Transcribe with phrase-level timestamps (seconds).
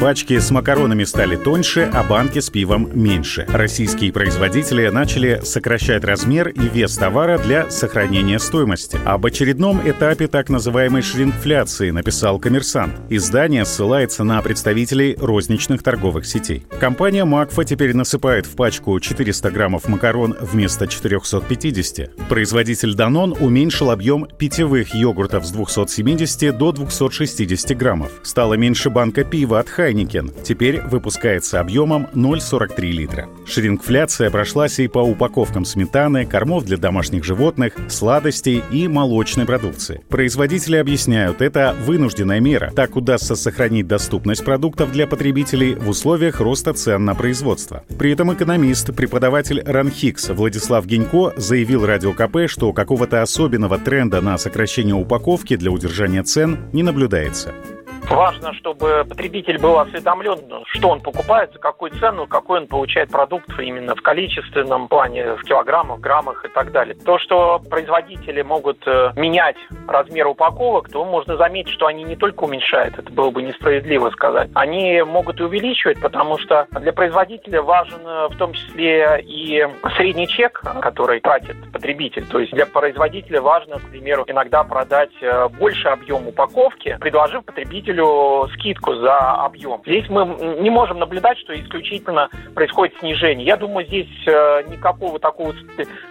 [0.00, 3.46] Пачки с макаронами стали тоньше, а банки с пивом меньше.
[3.48, 9.00] Российские производители начали сокращать размер и вес товара для сохранения стоимости.
[9.06, 12.94] Об очередном этапе так называемой шринкфляции написал коммерсант.
[13.08, 16.66] Издание ссылается на представителей розничных торговых сетей.
[16.78, 22.28] Компания Макфа теперь насыпает в пачку 400 граммов макарон вместо 450.
[22.28, 28.12] Производитель Данон уменьшил объем питьевых йогуртов с 270 до 260 граммов.
[28.22, 33.28] Стало меньше банка пива от Хайни Heineken теперь выпускается объемом 0,43 литра.
[33.46, 40.00] Шринкфляция прошлась и по упаковкам сметаны, кормов для домашних животных, сладостей и молочной продукции.
[40.08, 42.72] Производители объясняют, это вынужденная мера.
[42.74, 47.84] Так удастся сохранить доступность продуктов для потребителей в условиях роста цен на производство.
[47.96, 54.36] При этом экономист, преподаватель РАНХиГС Владислав Гинько заявил Радио КП, что какого-то особенного тренда на
[54.36, 57.54] сокращение упаковки для удержания цен не наблюдается.
[58.10, 63.48] Важно, чтобы потребитель был осведомлен, что он покупает, за какую цену, какой он получает продукт
[63.58, 66.94] именно в количественном плане, в килограммах, граммах и так далее.
[67.04, 69.56] То, что производители могут э, менять
[69.88, 74.50] размер упаковок, то можно заметить, что они не только уменьшают, это было бы несправедливо сказать,
[74.54, 80.28] они могут и увеличивать, потому что для производителя важен э, в том числе и средний
[80.28, 82.26] чек, который тратит потребитель.
[82.26, 87.95] То есть для производителя важно, к примеру, иногда продать э, больше объем упаковки, предложив потребителю
[87.96, 89.80] потребителю скидку за объем.
[89.86, 90.24] Здесь мы
[90.60, 93.46] не можем наблюдать, что исключительно происходит снижение.
[93.46, 95.54] Я думаю, здесь э, никакого такого,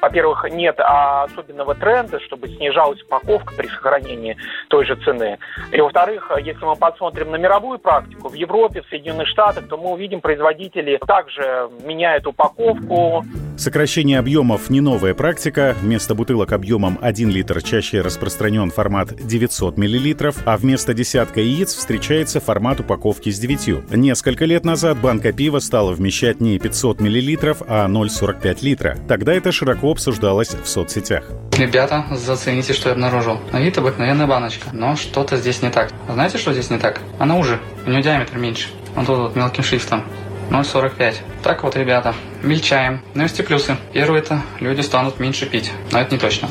[0.02, 4.38] во-первых, нет особенного тренда, чтобы снижалась упаковка при сохранении
[4.69, 5.38] той же цены.
[5.72, 9.92] И во-вторых, если мы посмотрим на мировую практику, в Европе, в Соединенных Штатах, то мы
[9.92, 13.23] увидим, производители также меняют упаковку.
[13.58, 15.75] Сокращение объемов не новая практика.
[15.81, 22.42] Вместо бутылок объемом 1 литр чаще распространен формат 900 мл, а вместо десятка яиц встречается
[22.42, 23.92] формат упаковки с 9.
[23.95, 28.98] Несколько лет назад банка пива стала вмещать не 500 мл, а 0,45 литра.
[29.08, 31.23] Тогда это широко обсуждалось в соцсетях.
[31.58, 33.39] Ребята, зацените, что я обнаружил.
[33.54, 35.92] На вид обыкновенная баночка, но что-то здесь не так.
[36.10, 36.99] Знаете, что здесь не так?
[37.20, 38.67] Она уже, у нее диаметр меньше.
[38.95, 40.04] Вот тут вот мелким шрифтом.
[40.50, 41.16] 0,45.
[41.44, 42.14] Так вот, ребята,
[42.44, 43.02] мельчаем.
[43.14, 43.78] Но есть и плюсы.
[43.94, 45.72] Первое это люди станут меньше пить.
[45.92, 46.50] Но это не точно.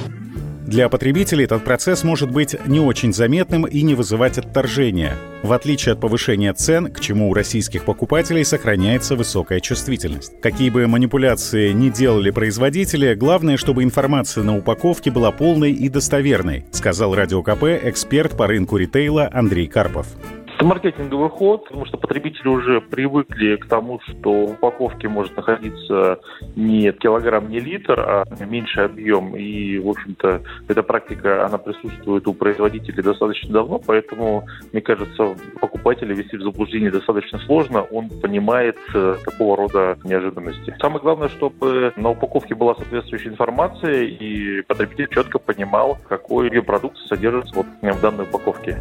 [0.67, 5.15] Для потребителей этот процесс может быть не очень заметным и не вызывать отторжения.
[5.43, 10.41] В отличие от повышения цен, к чему у российских покупателей сохраняется высокая чувствительность.
[10.41, 16.65] Какие бы манипуляции ни делали производители, главное, чтобы информация на упаковке была полной и достоверной,
[16.73, 20.07] сказал Радио КП эксперт по рынку ритейла Андрей Карпов.
[20.55, 26.21] Это маркетинговый ход, потому что потребители уже привыкли к тому, что в упаковке может находиться
[26.55, 29.35] не килограмм, не литр, а меньший объем.
[29.35, 36.15] И, в общем-то, эта практика, она присутствует у производителей достаточно давно, поэтому, мне кажется, покупателя
[36.15, 37.83] вести в заблуждение достаточно сложно.
[37.83, 40.75] Он понимает э, такого рода неожиданности.
[40.81, 47.57] Самое главное, чтобы на упаковке была соответствующая информация, и потребитель четко понимал, какой продукт содержится
[47.57, 48.79] вот в данной упаковке.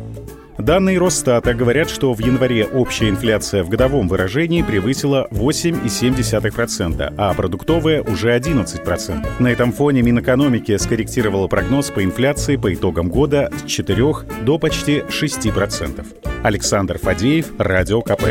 [0.58, 8.04] Данные Росстата говорят, что в январе общая инфляция в годовом выражении превысила 8,7%, а продуктовая
[8.04, 9.28] уже 11%.
[9.40, 15.00] На этом фоне Минэкономики скорректировала прогноз по инфляции по итогам года с 4 до почти
[15.00, 16.06] 6%.
[16.44, 18.24] Александр Фадеев, Радио КП.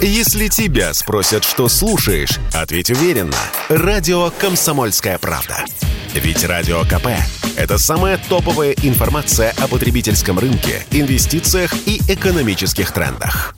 [0.00, 3.36] Если тебя спросят, что слушаешь, ответь уверенно.
[3.68, 5.64] Радио «Комсомольская правда».
[6.14, 7.06] Ведь Радио КП–
[7.56, 13.54] это самая топовая информация о потребительском рынке, инвестициях и экономических трендах.